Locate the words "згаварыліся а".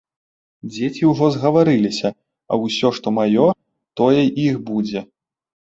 1.35-2.61